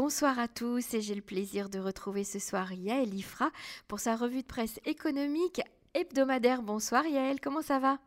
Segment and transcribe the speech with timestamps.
[0.00, 3.50] Bonsoir à tous et j'ai le plaisir de retrouver ce soir Yael Ifra
[3.88, 5.60] pour sa revue de presse économique
[5.92, 6.62] hebdomadaire.
[6.62, 7.98] Bonsoir Yael, comment ça va?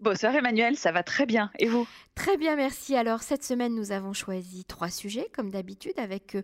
[0.00, 1.50] Bonsoir Emmanuel, ça va très bien.
[1.58, 1.88] Et vous?
[2.22, 2.94] Très bien, merci.
[2.94, 6.42] Alors cette semaine, nous avons choisi trois sujets, comme d'habitude, avec euh,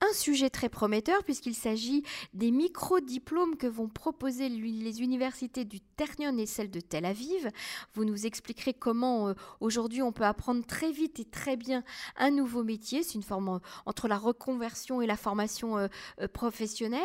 [0.00, 6.38] un sujet très prometteur, puisqu'il s'agit des micro-diplômes que vont proposer les universités du Ternion
[6.38, 7.50] et celle de Tel Aviv.
[7.92, 11.84] Vous nous expliquerez comment euh, aujourd'hui on peut apprendre très vite et très bien
[12.16, 13.02] un nouveau métier.
[13.02, 15.86] C'est une forme euh, entre la reconversion et la formation
[16.32, 17.02] professionnelle.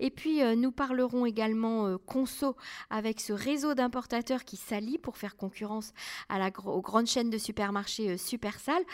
[0.00, 2.56] Et puis nous parlerons également conso
[2.88, 5.92] avec ce réseau d'importateurs qui s'allie pour faire concurrence
[6.64, 8.84] aux grandes chaînes de supermarchés euh, super sales.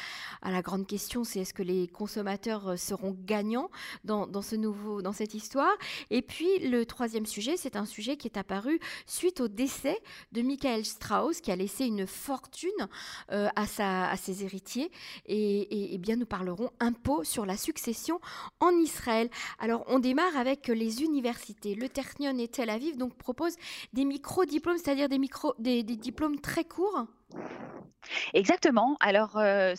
[0.43, 3.71] À la grande question, c'est est-ce que les consommateurs euh, seront gagnants
[4.05, 5.73] dans, ce nouveau, dans cette histoire?
[6.11, 9.99] Et puis le troisième sujet, c'est un sujet qui est apparu suite au décès
[10.33, 12.71] de Michael Strauss, qui a laissé une fortune
[13.33, 14.91] euh, à, ses héritiers.
[15.27, 18.21] Et, bien, nous parlerons impôt sur la succession
[18.61, 19.31] en Israël.
[19.59, 21.75] Alors, on démarre avec les universités.
[21.75, 23.57] Le Ternion et Tel Aviv donc proposent
[23.93, 25.19] des micro-diplômes, c'est-à-dire des,
[25.83, 27.07] des diplômes très courts
[28.33, 28.97] Exactement.
[29.01, 29.75] Alors, euh,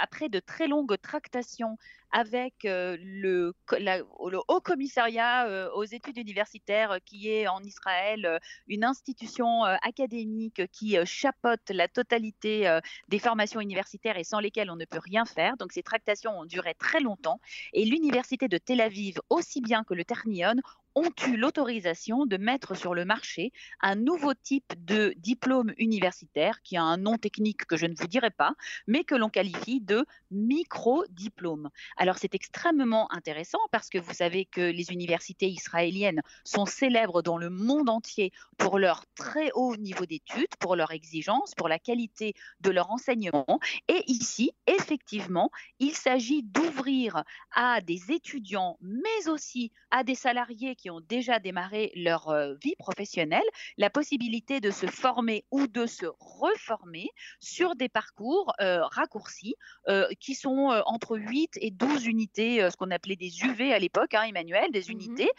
[0.00, 1.76] après de très longues tractations
[2.12, 8.84] avec euh, le, le, Haut Commissariat euh, aux études universitaires qui est en Israël une
[8.84, 15.00] institution académique qui chapeaute la totalité des formations universitaires et sans lesquelles on ne peut
[15.02, 15.56] rien faire.
[15.56, 17.40] Donc ces tractations ont duré très longtemps
[17.72, 20.56] et l'université de Tel Aviv, aussi bien que le Ternion,
[20.94, 26.76] ont eu l'autorisation de mettre sur le marché un nouveau type de diplôme universitaire qui
[26.76, 28.54] a un nom technique que je ne vous dirai pas,
[28.86, 31.70] mais que l'on qualifie de micro-diplôme.
[31.96, 37.38] Alors c'est extrêmement intéressant parce que vous savez que les universités israéliennes sont célèbres dans
[37.38, 42.34] le monde entier pour leur très haut niveau d'études, pour leur exigence, pour la qualité
[42.60, 43.60] de leur enseignement.
[43.88, 50.90] Et ici, effectivement, il s'agit d'ouvrir à des étudiants, mais aussi à des salariés qui
[50.90, 53.42] ont déjà démarré leur vie professionnelle
[53.76, 57.08] la possibilité de se former ou de se reformer
[57.38, 59.54] sur des parcours euh, raccourcis
[59.88, 64.14] euh, qui sont entre 8 et 12 unités, ce qu'on appelait des UV à l'époque,
[64.14, 65.30] hein, Emmanuel, des mmh unités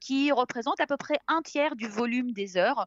[0.00, 2.86] qui représentent à peu près un tiers du volume des heures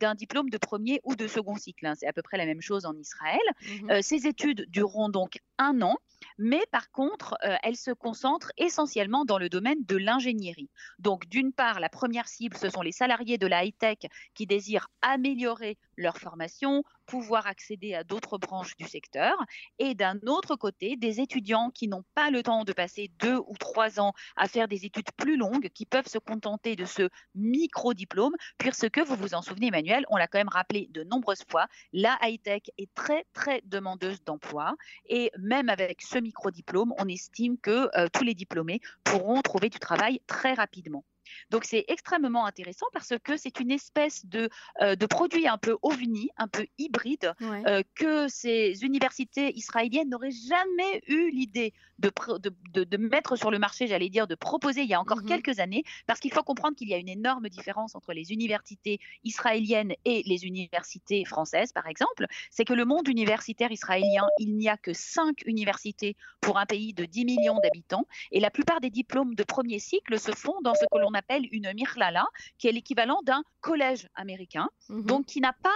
[0.00, 1.86] d'un diplôme de premier ou de second cycle.
[1.86, 1.94] Hein.
[1.96, 3.38] C'est à peu près la même chose en Israël.
[3.82, 5.96] Mmh ces études dureront donc un an
[6.38, 10.70] mais par contre, euh, elle se concentre essentiellement dans le domaine de l'ingénierie.
[10.98, 13.98] Donc, d'une part, la première cible, ce sont les salariés de la high-tech
[14.34, 19.34] qui désirent améliorer leur formation, pouvoir accéder à d'autres branches du secteur,
[19.78, 23.56] et d'un autre côté, des étudiants qui n'ont pas le temps de passer deux ou
[23.58, 28.34] trois ans à faire des études plus longues, qui peuvent se contenter de ce micro-diplôme,
[28.58, 32.18] puisque vous vous en souvenez, Emmanuel, on l'a quand même rappelé de nombreuses fois, la
[32.22, 34.74] high-tech est très, très demandeuse d'emploi,
[35.06, 39.78] et même avec ce micro-diplôme, on estime que euh, tous les diplômés pourront trouver du
[39.78, 41.04] travail très rapidement.
[41.50, 44.48] Donc c'est extrêmement intéressant parce que c'est une espèce de,
[44.80, 50.30] euh, de produit un peu ovni, un peu hybride, euh, que ces universités israéliennes n'auraient
[50.30, 54.88] jamais eu l'idée de, de, de, mettre sur le marché, j'allais dire, de proposer il
[54.88, 57.48] y a encore mmh quelques années, parce qu'il faut comprendre qu'il y a une énorme
[57.48, 62.26] différence entre les universités israéliennes et les universités françaises, par exemple.
[62.50, 66.94] C'est que le monde universitaire israélien, il n'y a que cinq universités pour un pays
[66.94, 70.74] de 10 millions d'habitants, et la plupart des diplômes de premier cycle se font dans
[70.74, 75.04] ce que l'on appelle une mirlala, qui est l'équivalent d'un collège américain, mhm.
[75.04, 75.70] donc qui n'a pas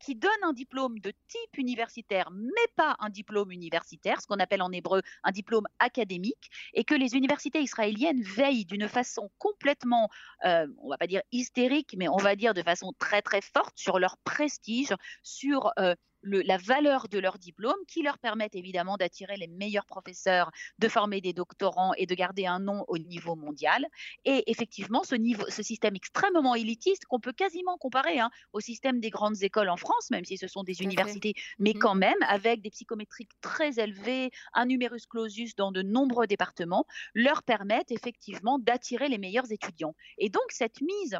[0.00, 4.62] qui donne un diplôme de type universitaire, mais pas un diplôme universitaire, ce qu'on appelle
[4.62, 10.08] en hébreu un diplôme académique, et que les universités israéliennes veillent d'une façon complètement,
[10.44, 13.76] euh, on va pas dire hystérique, mais on va dire de façon très très forte
[13.76, 19.36] sur leur prestige, sur euh, la valeur de leur diplôme, qui leur permettent évidemment d'attirer
[19.36, 23.86] les meilleurs professeurs, de former des doctorants et de garder un nom au niveau mondial.
[24.24, 29.00] Et effectivement, ce, niveau, ce système extrêmement élitiste qu'on peut quasiment comparer hein, au système
[29.00, 32.16] des grandes écoles en France, même si ce sont des universités, mais mmh quand même
[32.26, 38.58] avec des psychométriques très élevées, un numerus clausus dans de nombreux départements, leur permettent effectivement
[38.58, 39.94] d'attirer les meilleurs étudiants.
[40.18, 41.18] Et donc cette mise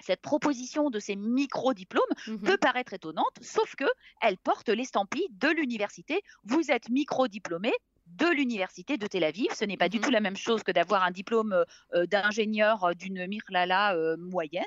[0.00, 3.84] cette proposition de ces micro-diplômes mmh peut paraître étonnante, sauf que
[4.20, 6.22] elle porte l'estampille de l'université.
[6.44, 7.72] Vous êtes micro-diplômé,
[8.16, 9.48] de l'université de Tel Aviv.
[9.54, 11.64] Ce n'est pas du mmh tout la même chose que d'avoir un diplôme
[11.94, 14.64] euh, d'ingénieur euh, d'une Mirlala euh, moyenne.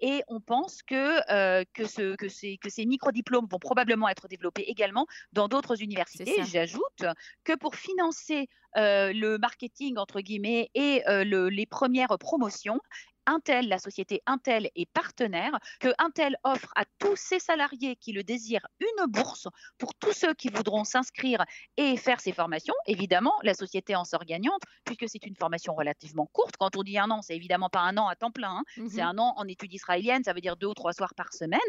[0.00, 4.62] Et on pense que, que, ce, que ces, que ces micro-diplômes vont probablement être développés
[4.62, 6.42] également dans d'autres universités.
[6.44, 7.04] J'ajoute
[7.44, 12.80] que pour financer le marketing, entre guillemets, et les premières promotions,
[13.26, 18.22] Intel, la société Intel est partenaire, que Intel offre à tous ses salariés qui le
[18.22, 19.48] désirent une bourse
[19.78, 21.44] pour tous ceux qui voudront s'inscrire
[21.76, 22.74] et faire ces formations.
[22.86, 26.56] Évidemment, la société en sort gagnante puisque c'est une formation relativement courte.
[26.58, 28.64] Quand on dit un an, c'est évidemment pas un an à temps plein, hein.
[28.76, 31.32] mmh c'est un an en études israéliennes, ça veut dire deux ou trois soirs par
[31.32, 31.60] semaine.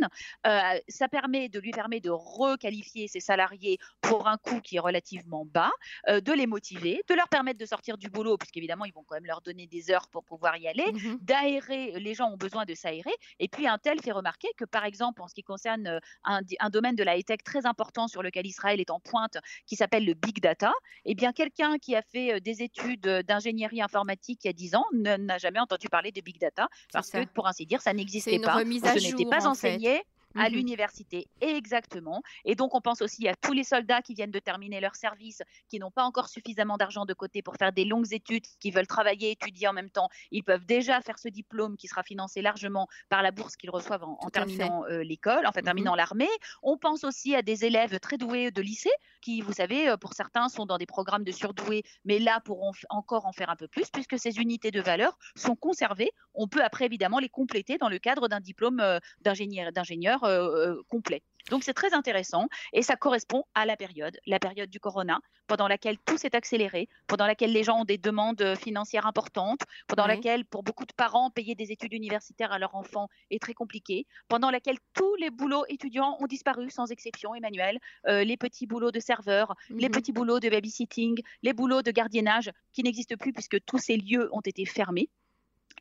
[0.47, 4.79] Euh, ça permet de lui permet de requalifier ses salariés pour un coût qui est
[4.79, 5.71] relativement bas,
[6.09, 9.15] euh, de les motiver, de leur permettre de sortir du boulot, puisqu'évidemment, ils vont quand
[9.15, 12.65] même leur donner des heures pour pouvoir y aller, mmh d'aérer, les gens ont besoin
[12.65, 13.13] de s'aérer.
[13.39, 16.41] Et puis, un tel fait remarquer que, par exemple, en ce qui concerne euh, un,
[16.59, 20.05] un domaine de la high-tech très important sur lequel Israël est en pointe, qui s'appelle
[20.05, 20.73] le big data,
[21.05, 24.85] eh bien, quelqu'un qui a fait des études d'ingénierie informatique il y a 10 ans
[24.93, 28.59] n'a jamais entendu parler de big data, parce que, pour ainsi dire, ça n'existait pas,
[28.59, 30.03] ce n'était pas enseigné
[30.35, 31.27] à mmh l'université.
[31.41, 32.21] Exactement.
[32.45, 35.41] Et donc, on pense aussi à tous les soldats qui viennent de terminer leur service,
[35.69, 38.87] qui n'ont pas encore suffisamment d'argent de côté pour faire des longues études, qui veulent
[38.87, 40.09] travailler, étudier en même temps.
[40.31, 44.03] Ils peuvent déjà faire ce diplôme qui sera financé largement par la bourse qu'ils reçoivent
[44.03, 46.29] en, terminant euh, l'école, en fait, mmh terminant l'armée.
[46.61, 48.91] On pense aussi à des élèves très doués de lycée,
[49.21, 52.73] qui, vous savez, euh, pour certains, sont dans des programmes de surdoués, mais là pourront
[52.89, 56.11] encore en faire un peu plus, puisque ces unités de valeur sont conservées.
[56.33, 60.81] On peut après, évidemment, les compléter dans le cadre d'un diplôme euh, d'ingénieur euh, euh,
[60.89, 61.21] complet.
[61.49, 65.67] Donc c'est très intéressant et ça correspond à la période, la période du corona, pendant
[65.67, 70.45] laquelle tout s'est accéléré, pendant laquelle les gens ont des demandes financières importantes, pendant laquelle
[70.45, 74.51] pour beaucoup de parents payer des études universitaires à leurs enfants est très compliqué, pendant
[74.51, 77.77] laquelle tous les boulots étudiants ont disparu sans exception, Emmanuel,
[78.07, 81.91] euh, les petits boulots de serveur, les mmh petits boulots de babysitting, les boulots de
[81.91, 85.09] gardiennage qui n'existent plus puisque tous ces lieux ont été fermés.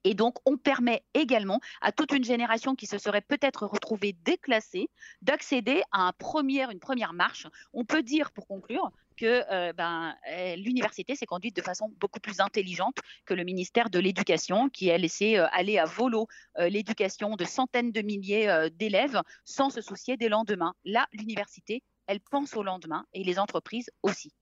[0.04, 4.88] Et donc, on permet également à toute une génération qui se serait peut-être retrouvée déclassée
[5.22, 7.46] d'accéder à un premier, une première marche.
[7.72, 12.20] On peut dire, pour conclure, que euh, ben, euh, l'université s'est conduite de façon beaucoup
[12.20, 16.26] plus intelligente que le ministère de l'Éducation, qui a laissé euh, aller à volo
[16.58, 20.74] l'éducation de centaines de milliers d'élèves sans se soucier des lendemains.
[20.84, 24.32] Là, l'université, elle pense au lendemain et les entreprises aussi.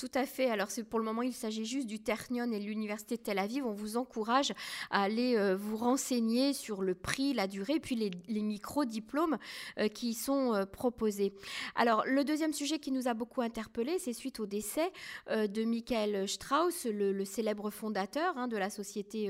[0.00, 0.48] Tout à fait.
[0.48, 3.66] Alors, pour le moment, il s'agit juste du Ternion et l'Université de Tel Aviv.
[3.66, 4.54] On vous encourage
[4.90, 9.36] à aller euh, vous renseigner sur le prix, la durée, puis les, micro-diplômes
[9.78, 11.34] euh, qui sont euh, proposés.
[11.74, 14.90] Alors, le deuxième sujet qui nous a beaucoup interpellé, c'est suite au décès
[15.28, 19.28] de Michael Strauss, le, célèbre fondateur hein, de la société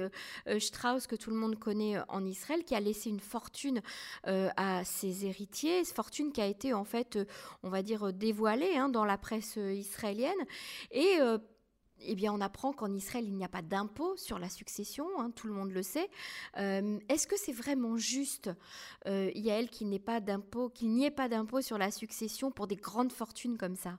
[0.61, 3.83] Strauss que tout le monde connaît en Israël, qui a laissé une fortune
[4.23, 7.19] à ses héritiers, fortune qui a été en fait,
[7.65, 10.39] on va dire, dévoilée hein, dans la presse israélienne.
[10.91, 11.39] Et euh,
[12.03, 15.31] eh bien, on apprend qu'en Israël, il n'y a pas d'impôt sur la succession, hein,
[15.35, 16.09] tout le monde le sait.
[16.57, 18.51] Euh, est-ce que c'est vraiment juste,
[19.07, 22.51] euh, Yael, qu'il n'y ait pas d'impôt, qu'il n'y ait pas d'impôt sur la succession
[22.51, 23.99] pour des grandes fortunes comme ça?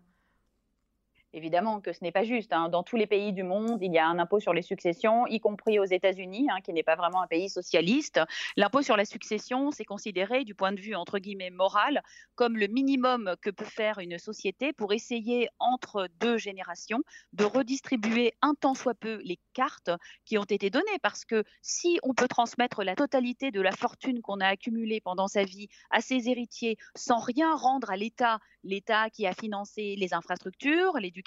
[1.34, 2.52] Évidemment que ce n'est pas juste.
[2.52, 2.68] Hein.
[2.68, 5.40] Dans tous les pays du monde, il y a un impôt sur les successions, y
[5.40, 8.20] compris aux États-Unis, hein, qui n'est pas vraiment un pays socialiste.
[8.58, 12.04] L'impôt sur la succession, c'est considéré du point de vue entre guillemets moral
[12.36, 17.02] comme le minimum que peut faire une société pour essayer entre deux générations
[17.32, 19.92] de redistribuer un tant soit peu les cartes
[20.26, 21.00] qui ont été données.
[21.02, 25.30] Parce que si on peut transmettre la totalité de la fortune qu'on a accumulée pendant
[25.30, 30.14] sa vie à ses héritiers sans rien rendre à l'État, l'État qui a financé les
[30.14, 31.21] infrastructures, l'éducation,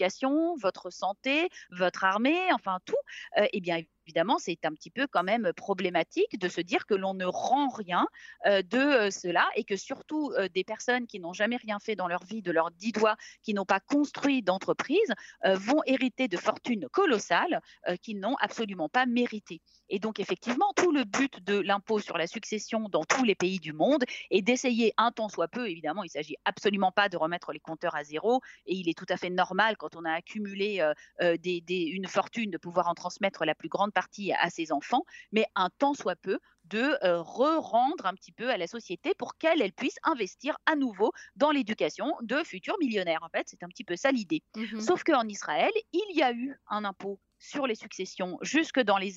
[0.56, 2.94] votre santé, votre armée, enfin tout,
[3.38, 6.95] euh, eh bien évidemment, c'est un petit peu quand même problématique de se dire que
[6.95, 8.06] l'on ne rend rien
[8.47, 11.97] euh, de euh, cela et que surtout euh, des personnes qui n'ont jamais rien fait
[11.97, 15.12] dans leur vie, de leurs dix doigts, qui n'ont pas construit d'entreprise,
[15.45, 17.61] vont hériter de fortunes colossales
[18.03, 19.61] qu'ils n'ont absolument pas méritées.
[19.88, 23.59] Et donc, effectivement, tout le but de l'impôt sur la succession dans tous les pays
[23.59, 27.17] du monde est d'essayer un temps soit peu, évidemment, il ne s'agit absolument pas de
[27.17, 30.12] remettre les compteurs à zéro, et il est tout à fait normal quand on a
[30.12, 30.83] accumulé
[31.21, 35.71] une fortune de pouvoir en transmettre la plus grande partie à ses enfants, mais un
[35.71, 39.73] temps soit peu de euh, re-rendre un petit peu à la société pour qu'elle elle
[39.73, 43.23] puisse investir à nouveau dans l'éducation de futurs millionnaires.
[43.23, 44.43] En fait, c'est un petit peu ça l'idée.
[44.57, 48.99] Mmh Sauf qu'en Israël, il y a eu un impôt sur les successions jusque dans
[48.99, 49.15] les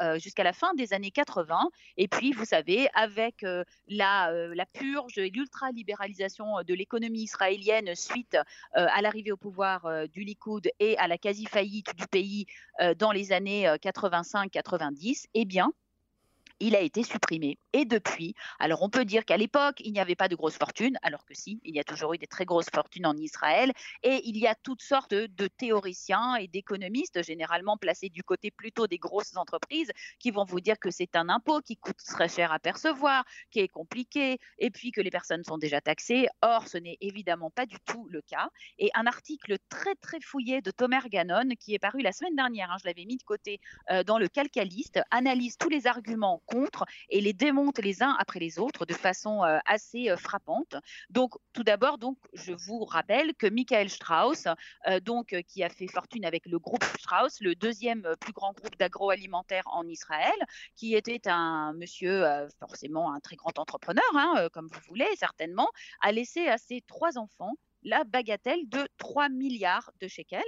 [0.00, 1.70] euh, jusqu'à la fin des années 80.
[1.96, 8.36] Et puis, vous savez, avec euh, la, la, purge et l'ultra-libéralisation de l'économie israélienne suite
[8.72, 12.46] à l'arrivée au pouvoir du Likoud et à la quasi-faillite du pays
[12.98, 15.72] dans les années 85-90, eh bien,
[16.60, 17.58] il a été supprimé.
[17.72, 20.98] Et depuis, alors on peut dire qu'à l'époque, il n'y avait pas de grosses fortunes,
[21.02, 23.72] alors que si, il y a toujours eu des très grosses fortunes en Israël,
[24.02, 28.86] et il y a toutes sortes de théoriciens et d'économistes, généralement placés du côté plutôt
[28.86, 32.52] des grosses entreprises, qui vont vous dire que c'est un impôt qui coûte très cher
[32.52, 36.28] à percevoir, qui est compliqué, et puis que les personnes sont déjà taxées.
[36.42, 38.48] Or, ce n'est évidemment pas du tout le cas.
[38.78, 42.70] Et un article très très fouillé de Tomer Gannon, qui est paru la semaine dernière,
[42.70, 43.60] hein, je l'avais mis de côté
[43.90, 48.40] euh, dans le Calcaliste, analyse tous les arguments contre et les démonte les uns après
[48.40, 50.76] les autres de façon euh, assez euh, frappante.
[51.10, 54.46] Donc, tout d'abord, donc, je vous rappelle que Michael Strauss,
[55.02, 59.64] donc, qui a fait fortune avec le groupe Strauss, le deuxième plus grand groupe d'agroalimentaire
[59.66, 60.38] en Israël,
[60.76, 62.24] qui était un monsieur,
[62.58, 65.68] forcément un très grand entrepreneur, hein, comme vous voulez, certainement,
[66.00, 70.42] a laissé à ses trois enfants la bagatelle de 3 milliards de shekels.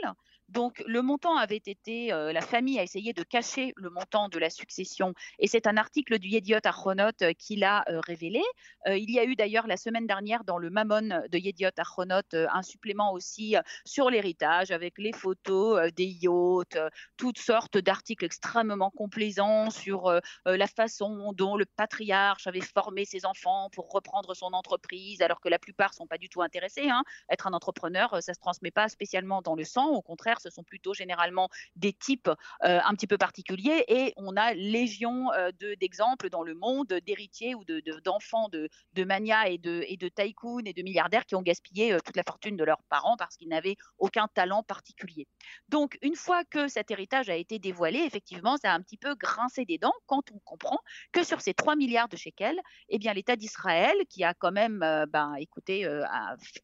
[0.50, 4.38] Donc le montant avait été, euh, la famille a essayé de cacher le montant de
[4.38, 8.42] la succession et c'est un article du Yediot Achronot euh, qui l'a euh, révélé.
[8.86, 12.62] il y a eu d'ailleurs la semaine dernière dans le Mammon de Yediot Achronot un
[12.62, 13.54] supplément aussi
[13.84, 16.78] sur l'héritage avec les photos des yachts,
[17.16, 23.68] toutes sortes d'articles extrêmement complaisants sur la façon dont le patriarche avait formé ses enfants
[23.72, 26.88] pour reprendre son entreprise alors que la plupart sont pas du tout intéressés.
[26.88, 27.04] Hein.
[27.28, 30.64] Être un entrepreneur, ça se transmet pas spécialement dans le sang, au contraire ce sont
[30.64, 32.30] plutôt généralement des types
[32.64, 37.54] euh, un petit peu particuliers et on a légion euh, d'exemples dans le monde d'héritiers
[37.54, 37.64] ou
[38.04, 42.16] d'enfants de, de, mania et de, tycoons et de milliardaires qui ont gaspillé euh, toute
[42.16, 45.26] la fortune de leurs parents parce qu'ils n'avaient aucun talent particulier.
[45.68, 49.14] Donc, une fois que cet héritage a été dévoilé, effectivement, ça a un petit peu
[49.14, 50.78] grincé des dents quand on comprend
[51.12, 54.78] que sur ces 3 milliards de shekels, eh l'État d'Israël, qui a quand même,
[55.08, 55.84] ben, écoutez,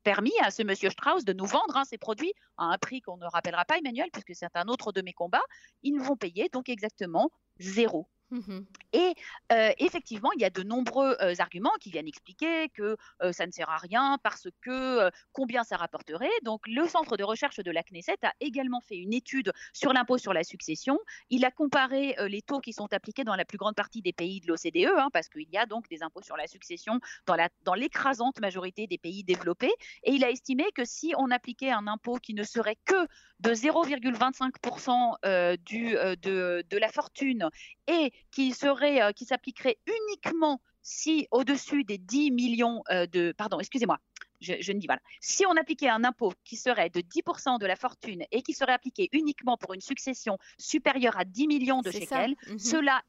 [0.04, 3.16] permis à ce monsieur Strauss de nous vendre hein, ses produits à un prix qu'on
[3.16, 5.44] ne rappellera pas Emmanuel, puisque c'est un autre de mes combats,
[5.82, 8.08] ils vont payer donc exactement zéro.
[8.30, 8.60] Mmh
[8.92, 9.14] et
[9.52, 13.46] euh, effectivement, il y a de nombreux euh, arguments qui viennent expliquer que euh, ça
[13.46, 16.30] ne sert à rien parce que combien ça rapporterait.
[16.44, 20.16] Donc, le centre de recherche de la Knesset a également fait une étude sur l'impôt
[20.16, 20.98] sur la succession.
[21.28, 24.40] Il a comparé les taux qui sont appliqués dans la plus grande partie des pays
[24.40, 28.40] de l'OCDE, hein, parce qu'il y a donc des impôts sur la succession dans l'écrasante
[28.40, 29.74] majorité des pays développés.
[30.04, 33.06] Et il a estimé que si on appliquait un impôt qui ne serait que
[33.40, 37.50] de 0,25% du, de la fortune
[37.88, 43.58] et qui serait, euh, qui s'appliquerait uniquement si au-dessus des 10 millions euh, de, pardon,
[43.58, 43.98] excusez-moi,
[44.40, 45.00] je, ne dis voilà.
[45.20, 48.72] Si on appliquait un impôt qui serait de 10% de la fortune et qui serait
[48.72, 52.58] appliqué uniquement pour une succession supérieure à 10 millions de shekels, mhm.
[52.58, 53.02] cela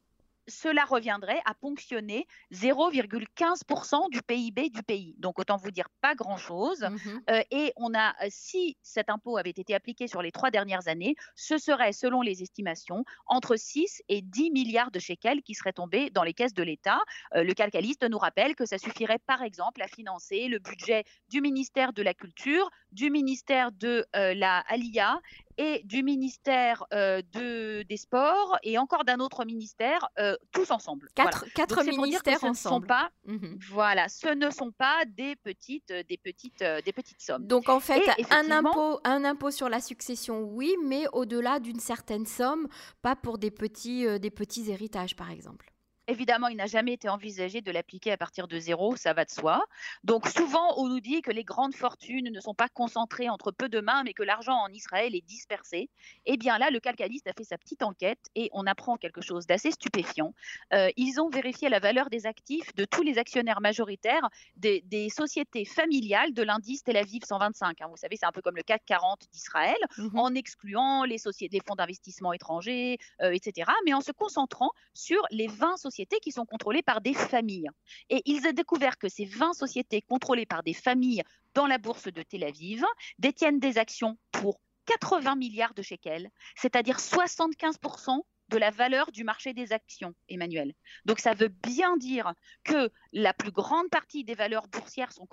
[0.47, 5.15] cela reviendrait à ponctionner 0,15% du PIB du pays.
[5.17, 6.81] Donc autant vous dire pas grand-chose.
[6.81, 6.97] Mmh
[7.29, 10.87] euh, et on a, euh, si cet impôt avait été appliqué sur les trois dernières
[10.87, 15.73] années, ce serait, selon les estimations, entre 6 et 10 milliards de shekels qui seraient
[15.73, 16.99] tombés dans les caisses de l'État.
[17.35, 21.41] Euh, le calcaliste nous rappelle que ça suffirait par exemple à financer le budget du
[21.41, 25.19] ministère de la Culture, du ministère de la Alia
[25.57, 31.09] et du ministère euh, de, des Sports et encore d'un autre ministère, euh, tous ensemble.
[31.15, 32.87] Quatre, quatre ministères ensemble.
[32.87, 33.59] pas, mhm.
[33.69, 37.45] Voilà, ce ne sont pas des petites, euh, des petites, des petites sommes.
[37.47, 42.25] Donc en fait, un, impôt, un impôt sur la succession, oui, mais au-delà d'une certaine
[42.25, 42.67] somme,
[43.01, 45.71] pas pour des petits, des petits héritages, par exemple.
[46.09, 49.29] Évidemment, il n'a jamais été envisagé de l'appliquer à partir de zéro, ça va de
[49.29, 49.65] soi.
[50.05, 53.67] Donc souvent, on nous dit que les grandes fortunes ne sont pas concentrées entre peu
[53.67, 55.89] de mains, mais que l'argent en Israël est dispersé.
[56.25, 59.47] Eh bien là, le calcaliste a fait sa petite enquête et on apprend quelque chose
[59.47, 60.33] d'assez stupéfiant.
[60.73, 65.65] Euh, ils ont vérifié la valeur des actifs de tous les actionnaires majoritaires des, sociétés
[65.65, 67.81] familiales de l'indice Tel Aviv 125.
[67.81, 67.87] Hein.
[67.89, 70.17] Vous savez, c'est un peu comme le CAC 40 d'Israël, mhm.
[70.17, 75.75] en excluant les, fonds d'investissement étrangers, euh, etc., mais en se concentrant sur les 20
[75.75, 77.69] sociétés qui sont contrôlées par des familles.
[78.09, 81.23] Et ils ont découvert que ces 20 sociétés contrôlées par des familles
[81.53, 82.83] dans la bourse de Tel Aviv
[83.19, 89.53] détiennent des actions pour 80 milliards de shekels, c'est-à-dire 75% de la valeur du marché
[89.53, 90.73] des actions, Emmanuel.
[91.05, 95.27] Donc ça veut bien dire que la plus grande partie des valeurs boursières sont,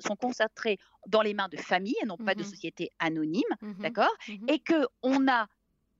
[0.00, 2.50] sont concentrées dans les mains de familles et non pas de mhm.
[2.50, 3.78] sociétés anonymes, mhm.
[3.78, 4.14] d'accord?
[4.28, 4.48] Mhm.
[4.48, 5.48] Et que on a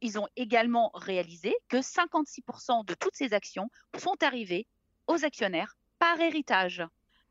[0.01, 4.67] ils ont également réalisé que 56% de toutes ces actions sont arrivées
[5.07, 6.83] aux actionnaires par héritage.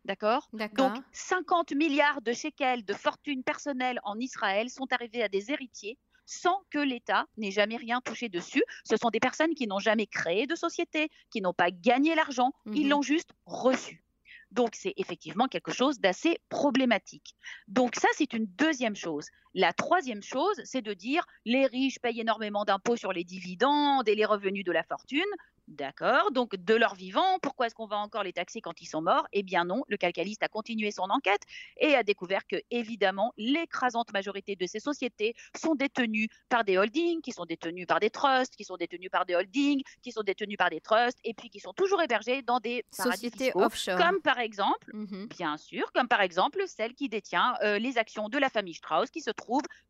[0.05, 0.49] D'accord?
[0.51, 5.97] Donc 50 milliards de shekels de fortune personnelle en Israël sont arrivés à des héritiers
[6.25, 8.63] sans que l'État n'ait jamais rien touché dessus.
[8.83, 12.51] Ce sont des personnes qui n'ont jamais créé de société, qui n'ont pas gagné l'argent,
[12.67, 12.89] ils mhm.
[12.89, 14.03] l'ont juste reçu.
[14.51, 17.35] Donc c'est effectivement quelque chose d'assez problématique.
[17.67, 19.27] Donc ça, c'est une deuxième chose.
[19.53, 24.15] La troisième chose, c'est de dire les riches payent énormément d'impôts sur les dividendes et
[24.15, 25.23] les revenus de la fortune.
[25.69, 29.03] D'accord, donc de leur vivant, pourquoi est-ce qu'on va encore les taxer quand ils sont
[29.03, 29.27] morts?
[29.33, 31.43] Eh bien non, le calcaliste a continué son enquête
[31.77, 37.21] et a découvert que, évidemment, l'écrasante majorité de ces sociétés sont détenues par des holdings,
[37.21, 40.57] qui sont détenues par des trusts, qui sont détenues par des holdings, qui sont détenues
[40.57, 43.99] par des trusts, et puis qui sont toujours hébergées dans des sociétés offshore.
[43.99, 48.27] Comme par exemple, mmh bien sûr, comme par exemple celle qui détient euh, les actions
[48.27, 49.29] de la famille Strauss, qui se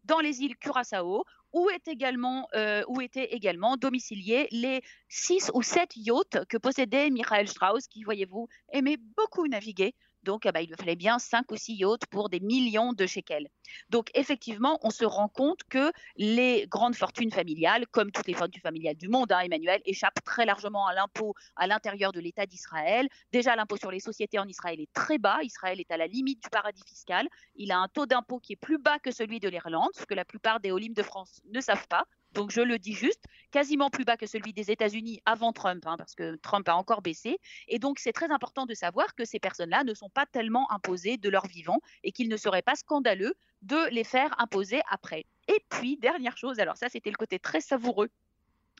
[0.03, 1.69] dans les îles Curaçao, où,
[2.53, 8.03] euh, où étaient également domiciliés les six ou sept yachts que possédait Michael Strauss, qui,
[8.03, 12.29] voyez-vous, aimait beaucoup naviguer donc, ah bah, il fallait bien 5 ou 6 yachts pour
[12.29, 13.47] des millions de shekels.
[13.89, 18.61] Donc, effectivement, on se rend compte que les grandes fortunes familiales, comme toutes les fortunes
[18.61, 23.07] familiales du monde, hein, Emmanuel, échappent très largement à l'impôt à l'intérieur de l'État d'Israël.
[23.31, 25.39] Déjà, l'impôt sur les sociétés en Israël est très bas.
[25.43, 27.27] Israël est à la limite du paradis fiscal.
[27.55, 30.13] Il a un taux d'impôt qui est plus bas que celui de l'Irlande, ce que
[30.13, 33.89] la plupart des Olim de France ne savent pas donc je le dis juste, quasiment
[33.89, 37.39] plus bas que celui des États-Unis avant Trump, hein, parce que Trump a encore baissé.
[37.67, 41.17] Et donc c'est très important de savoir que ces personnes-là ne sont pas tellement imposées
[41.17, 45.25] de leur vivant et qu'il ne serait pas scandaleux de les faire imposer après.
[45.47, 48.09] Et puis, dernière chose, alors ça c'était le côté très savoureux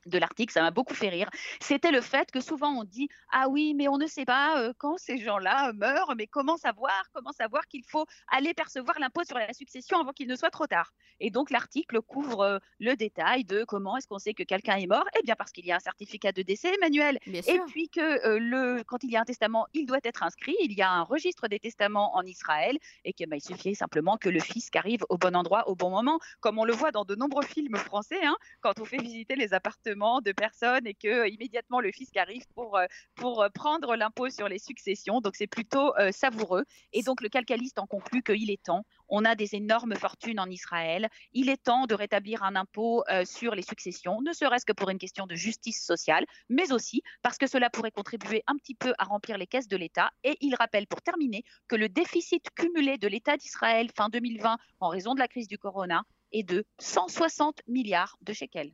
[0.06, 1.28] de l'article, ça m'a beaucoup fait rire,
[1.60, 4.72] c'était le fait que souvent on dit ah oui mais on ne sait pas euh,
[4.78, 9.38] quand ces gens-là meurent, mais comment savoir, comment savoir qu'il faut aller percevoir l'impôt sur
[9.38, 10.92] la succession avant qu'il ne soit trop tard?
[11.20, 14.86] Et donc l'article couvre euh, le détail de comment est-ce qu'on sait que quelqu'un est
[14.86, 15.04] mort.
[15.18, 18.38] Eh bien parce qu'il y a un certificat de décès, Emmanuel, et puis que euh,
[18.38, 21.02] le quand il y a un testament, il doit être inscrit, il y a un
[21.02, 25.04] registre des testaments en Israël et qu'il bah, il suffit simplement que le fisc arrive
[25.08, 28.24] au bon endroit au bon moment, comme on le voit dans de nombreux films français,
[28.24, 32.16] hein, quand on fait visiter les appartements de personnes et que euh, immédiatement le fisc
[32.16, 35.20] arrive pour, euh, pour euh, prendre l'impôt sur les successions.
[35.20, 36.64] Donc c'est plutôt savoureux.
[36.92, 38.84] Et donc le calcaliste en conclut qu'il est temps.
[39.08, 41.08] On a des énormes fortunes en Israël.
[41.32, 44.98] Il est temps de rétablir un impôt sur les successions, ne serait-ce que pour une
[44.98, 49.04] question de justice sociale, mais aussi parce que cela pourrait contribuer un petit peu à
[49.04, 50.10] remplir les caisses de l'État.
[50.24, 54.88] Et il rappelle pour terminer que le déficit cumulé de l'État d'Israël fin 2020 en
[54.88, 58.72] raison de la crise du corona est de 160 milliards de shekels.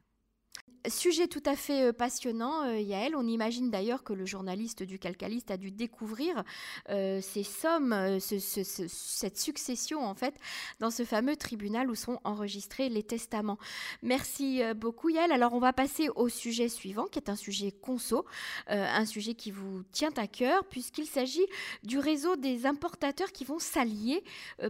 [0.88, 3.16] Sujet tout à fait euh, passionnant, euh, Yael.
[3.16, 6.44] On imagine d'ailleurs que le journaliste du Calcaliste a dû découvrir
[6.90, 10.34] euh, ces sommes, cette succession en fait,
[10.78, 13.58] dans ce fameux tribunal où sont enregistrés les testaments.
[14.02, 15.32] Merci beaucoup, Yael.
[15.32, 18.24] Alors on va passer au sujet suivant, qui est un sujet conso,
[18.68, 21.46] un sujet qui vous tient à cœur, puisqu'il s'agit
[21.82, 24.22] du réseau des importateurs qui vont s'allier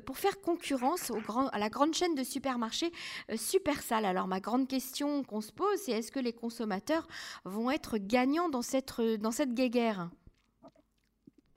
[0.04, 1.12] pour faire concurrence
[1.52, 2.92] à la grande chaîne de supermarchés
[3.34, 4.04] Supersal.
[4.04, 7.06] Alors ma grande question qu'on se pose, c'est est-ce que les consommateurs
[7.44, 10.10] vont être gagnants dans cette, dans cette guéguerre?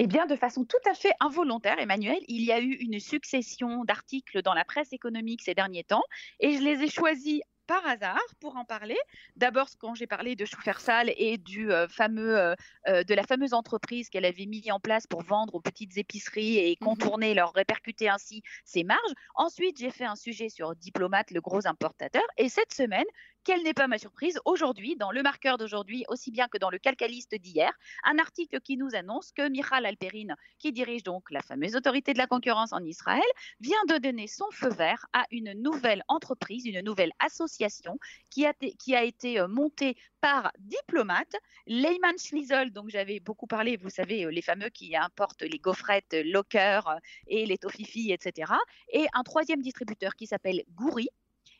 [0.02, 3.84] Eh bien, de façon tout à fait involontaire, Emmanuel, il y a eu une succession
[3.84, 6.04] d'articles dans la presse économique ces derniers temps
[6.40, 8.98] et je les ai choisis par hasard pour en parler.
[9.36, 12.56] D'abord, quand j'ai parlé de Choufersal et du euh, fameux, euh,
[12.88, 16.58] euh, de la fameuse entreprise qu'elle avait mis en place pour vendre aux petites épiceries
[16.58, 19.14] et mmh contourner, leur répercuter ainsi ses marges.
[19.36, 22.24] Ensuite, j'ai fait un sujet sur Diplomate, le gros importateur.
[22.38, 23.06] Et cette semaine,
[23.44, 26.78] quelle n'est pas ma surprise aujourd'hui, dans le marqueur d'aujourd'hui, aussi bien que dans le
[26.78, 27.72] calcaliste d'hier,
[28.04, 32.18] un article qui nous annonce que Michal Alperin, qui dirige donc la fameuse autorité de
[32.18, 33.22] la concurrence en Israël,
[33.60, 37.98] vient de donner son feu vert à une nouvelle entreprise, une nouvelle association
[38.30, 44.26] qui a, été euh, montée par diplomate, Lehman Schließel, donc j'avais beaucoup parlé, vous savez,
[44.26, 48.54] euh, les fameux qui importent les gaufrettes Locker euh, et les Tofifi, etc.
[48.92, 51.10] Et un troisième distributeur qui s'appelle Gouri,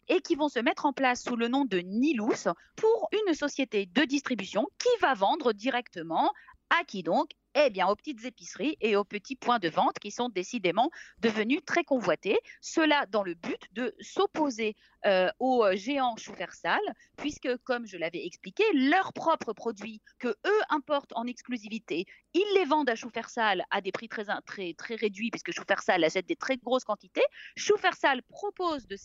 [0.10, 3.86] et qui vont se mettre en place sous le nom de Nilus pour une société
[3.86, 6.32] de distribution qui va vendre directement
[6.70, 10.12] à qui donc eh bien, aux petites épiceries et aux petits points de vente qui
[10.12, 12.38] sont décidément devenus très convoités.
[12.62, 16.82] Cela dans le but de s'opposer euh, aux géants Choufersal,
[17.16, 22.66] puisque, comme je l'avais expliqué, leurs propres produits que eux importent en exclusivité, ils les
[22.66, 24.26] vendent à Choufersal à des prix très,
[24.74, 27.24] très, réduits, puisque Choufersal achète des très grosses quantités.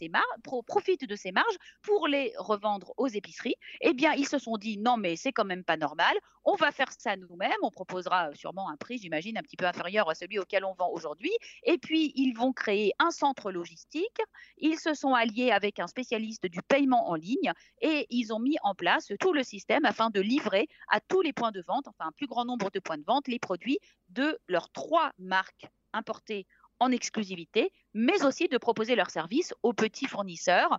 [0.08, 0.24] Marges,
[0.66, 3.56] profite de ses marges pour les revendre aux épiceries.
[3.80, 6.14] Eh bien, ils se sont dit non, mais c'est quand même pas normal.
[6.44, 7.52] On va faire ça nous-mêmes.
[7.62, 10.90] On proposera sûrement un prix, j'imagine, un petit peu inférieur à celui auquel on vend
[10.90, 11.32] aujourd'hui.
[11.64, 14.18] Et puis, ils vont créer un centre logistique.
[14.58, 18.56] Ils se sont alliés avec un spécialiste du paiement en ligne et ils ont mis
[18.62, 22.08] en place tout le système afin de livrer à tous les points de vente, enfin
[22.08, 26.46] un plus grand nombre de points de vente, les produits de leurs trois marques importées
[26.80, 30.78] en exclusivité, mais aussi de proposer leurs services aux petits fournisseurs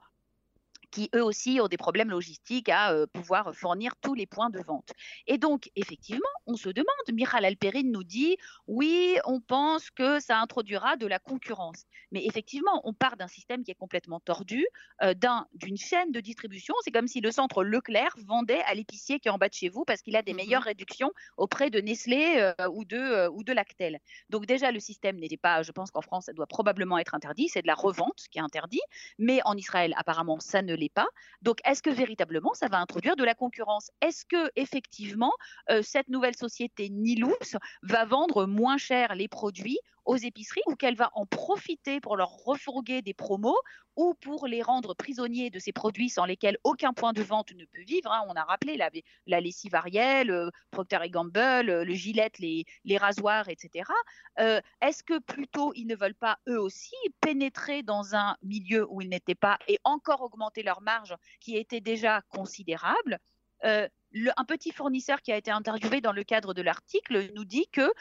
[0.96, 4.62] qui eux aussi ont des problèmes logistiques à euh, pouvoir fournir tous les points de
[4.62, 4.94] vente.
[5.28, 10.40] Et donc, effectivement, on se demande, Miral Alperine nous dit, oui, on pense que ça
[10.40, 11.84] introduira de la concurrence.
[12.12, 14.66] Mais effectivement, on part d'un système qui est complètement tordu,
[15.04, 15.14] euh,
[15.54, 16.74] d'une chaîne de distribution.
[16.86, 19.68] C'est comme si le centre Leclerc vendait à l'épicier qui est en bas de chez
[19.68, 23.44] vous parce qu'il a des mmh meilleures réductions auprès de Nestlé euh, ou, de, ou
[23.44, 24.00] de Lactel.
[24.30, 27.50] Donc déjà, le système n'était pas, je pense qu'en France, ça doit probablement être interdit,
[27.50, 28.82] c'est de la revente qui est interdit,
[29.20, 31.08] mais en Israël, apparemment, ça ne l'est pas.
[31.42, 33.92] Donc, est-ce que véritablement ça va introduire de la concurrence?
[34.02, 35.32] Est-ce que effectivement
[35.70, 40.96] euh, cette nouvelle société Niloops va vendre moins cher les produits aux épiceries ou qu'elle
[40.96, 43.58] va en profiter pour leur refourguer des promos
[43.96, 47.66] ou pour les rendre prisonniers de ces produits sans lesquels aucun point de vente ne
[47.66, 48.12] peut vivre.
[48.12, 48.24] Hein.
[48.28, 48.90] On a rappelé la,
[49.26, 53.90] la lessive Ariel, euh, Procter Gamble, euh, le Gillette, les, les rasoirs, etc.
[54.40, 59.02] Euh, est-ce que plutôt ils ne veulent pas eux aussi pénétrer dans un milieu où
[59.02, 63.20] ils n'étaient pas et encore augmenter leur marge qui était déjà considérable?
[63.64, 67.92] Un petit fournisseur qui a été interviewé dans le cadre de l'article nous dit que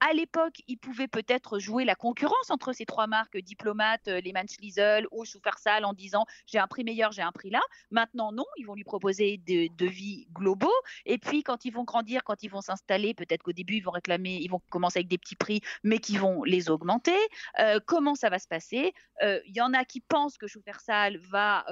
[0.00, 4.46] à l'époque, ils pouvaient peut-être jouer la concurrence entre ces trois marques diplomates, euh, Lehmann
[4.48, 7.62] Schliessel ou Schufersal, en disant j'ai un prix meilleur, j'ai un prix là.
[7.90, 10.72] Maintenant, non, ils vont lui proposer des devis globaux.
[11.06, 13.90] Et puis, quand ils vont grandir, quand ils vont s'installer, peut-être qu'au début, ils vont
[13.90, 17.16] réclamer, ils vont commencer avec des petits prix, mais qui vont les augmenter.
[17.58, 18.92] Euh, comment ça va se passer?
[19.22, 21.64] Euh, Il y en a qui pensent que Schufersal va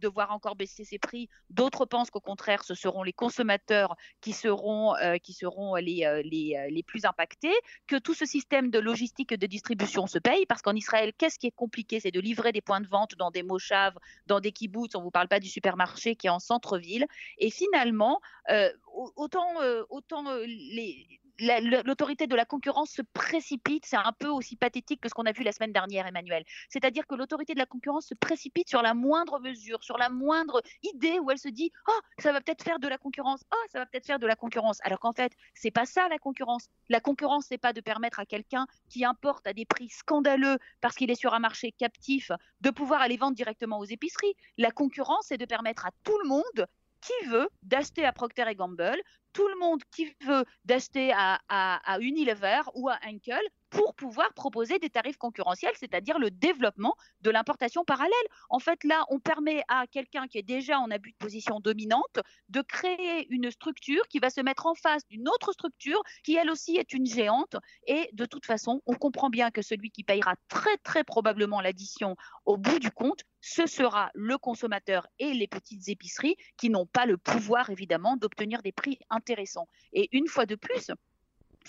[0.00, 1.28] devoir encore baisser ses prix.
[1.50, 6.82] D'autres pensent qu'au contraire, ce seront les consommateurs qui seront, qui seront les, les, les
[6.82, 7.54] plus impactés
[7.86, 11.38] que tout ce système de logistique et de distribution se paye, parce qu'en Israël, qu'est-ce
[11.38, 12.00] qui est compliqué?
[12.00, 13.94] C'est de livrer des points de vente dans des moshav,
[14.26, 17.06] dans des kibbutz, on ne vous parle pas du supermarché qui est en centre-ville.
[17.38, 18.70] Et finalement, euh,
[19.16, 25.00] autant, euh, euh, les, l'autorité de la concurrence se précipite, c'est un peu aussi pathétique
[25.00, 26.44] que ce qu'on a vu la semaine dernière, Emmanuel.
[26.68, 30.62] C'est-à-dire que l'autorité de la concurrence se précipite sur la moindre mesure, sur la moindre
[30.82, 33.40] idée où elle se dit "Oh, ça va peut-être faire de la concurrence.
[33.52, 36.18] Oh, ça va peut-être faire de la concurrence." Alors qu'en fait, c'est pas ça la
[36.18, 36.68] concurrence.
[36.88, 40.94] La concurrence, c'est pas de permettre à quelqu'un qui importe à des prix scandaleux parce
[40.94, 44.34] qu'il est sur un marché captif de pouvoir aller vendre directement aux épiceries.
[44.58, 46.66] La concurrence, c'est de permettre à tout le monde
[47.04, 49.00] qui veut d'acheter à Procter Gamble,
[49.34, 54.78] tout le monde qui veut d'acheter à, à, Unilever ou à Henkel pour pouvoir proposer
[54.78, 58.12] des tarifs concurrentiels, c'est-à-dire le développement de l'importation parallèle.
[58.48, 62.20] En fait, là, on permet à quelqu'un qui est déjà en abus de position dominante
[62.48, 66.50] de créer une structure qui va se mettre en face d'une autre structure qui, elle
[66.50, 67.56] aussi, est une géante.
[67.88, 72.14] Et de toute façon, on comprend bien que celui qui payera très, très probablement l'addition
[72.44, 77.04] au bout du compte, ce sera le consommateur et les petites épiceries qui n'ont pas
[77.04, 79.68] le pouvoir, évidemment, d'obtenir des prix intéressants.
[79.92, 80.90] Et une fois de plus,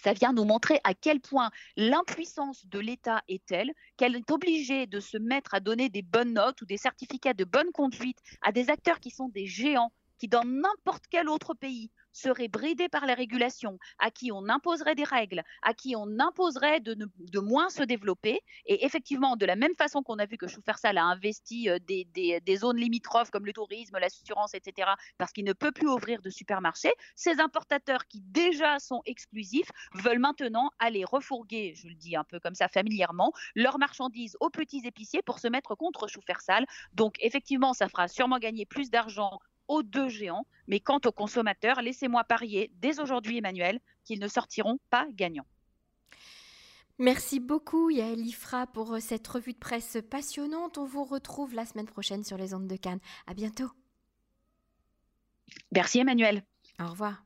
[0.01, 4.88] ça vient nous montrer à quel point l'impuissance de l'État est telle qu'elle est obligée
[4.88, 8.53] de se mettre à donner des bonnes notes ou des certificats de bonne conduite à
[8.53, 13.06] des acteurs qui sont des géants, qui dans n'importe quel autre pays seraient bridés par
[13.06, 17.84] les régulations, à qui on imposerait des règles, à qui on imposerait de, moins se
[17.84, 18.39] développer.
[18.65, 22.58] Et effectivement, de la même façon qu'on a vu que Schufersal a investi euh, des,
[22.58, 26.93] zones limitrophes comme le tourisme, l'assurance, etc., parce qu'il ne peut plus ouvrir de supermarchés,
[27.15, 32.39] ces importateurs qui déjà sont exclusifs veulent maintenant aller refourguer, je le dis un peu
[32.39, 36.65] comme ça familièrement, leurs marchandises aux petits épiciers pour se mettre contre Schufersal.
[36.93, 40.45] Donc effectivement, ça fera sûrement gagner plus d'argent aux deux géants.
[40.67, 45.45] Mais quant aux consommateurs, laissez-moi parier dès aujourd'hui, Emmanuel, qu'ils ne sortiront pas gagnants.
[46.97, 50.78] Merci beaucoup Yael Ifra pour euh, cette revue de presse passionnante.
[50.78, 53.01] On vous retrouve la semaine prochaine sur les ondes de Cannes.
[53.28, 53.69] À bientôt.
[55.73, 56.43] Merci Emmanuel.
[56.80, 57.23] Au revoir.